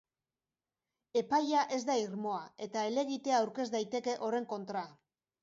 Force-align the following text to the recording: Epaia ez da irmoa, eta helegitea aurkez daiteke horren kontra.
Epaia 1.21 1.61
ez 1.77 1.79
da 1.89 1.97
irmoa, 2.05 2.39
eta 2.69 2.87
helegitea 2.89 3.37
aurkez 3.43 3.69
daiteke 3.77 4.19
horren 4.27 4.51
kontra. 4.57 4.85